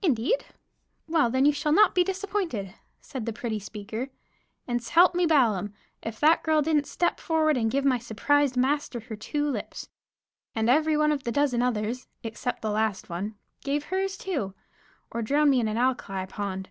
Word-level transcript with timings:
"Indeed? 0.00 0.46
Well, 1.06 1.28
then 1.28 1.44
you 1.44 1.52
shall 1.52 1.72
not 1.72 1.94
be 1.94 2.02
disappointed," 2.02 2.72
said 3.02 3.26
the 3.26 3.34
pretty 3.34 3.58
speaker; 3.58 4.08
and, 4.66 4.80
s'help 4.80 5.14
me 5.14 5.26
Balaam! 5.26 5.74
If 6.02 6.18
that 6.20 6.42
girl 6.42 6.62
didn't 6.62 6.86
step 6.86 7.20
forward 7.20 7.58
and 7.58 7.70
give 7.70 7.84
my 7.84 7.98
surprised 7.98 8.56
master 8.56 8.98
her 8.98 9.14
two 9.14 9.46
lips. 9.46 9.90
And 10.54 10.70
every 10.70 10.96
one 10.96 11.12
of 11.12 11.24
the 11.24 11.32
dozen 11.32 11.60
others, 11.60 12.08
except 12.22 12.62
the 12.62 12.70
last 12.70 13.10
one, 13.10 13.34
gave 13.62 13.84
hers 13.84 14.16
too, 14.16 14.54
or 15.10 15.20
drown 15.20 15.50
me 15.50 15.60
in 15.60 15.68
an 15.68 15.76
alkali 15.76 16.24
pond. 16.24 16.70